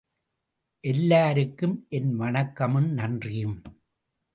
[0.83, 3.61] எல்லாருக்கும் என் வணக்கமும் நன்றியும்.